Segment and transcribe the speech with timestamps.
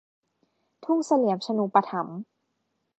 [0.83, 2.17] ทุ่งเสลี่ยมชนูปถัมภ์